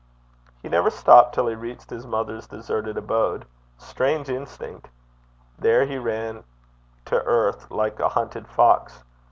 [0.63, 3.45] He never stopped till he reached his mother's deserted abode
[3.77, 4.89] strange instinct!
[5.59, 6.43] There he ran
[7.05, 9.03] to earth like a hunted fox.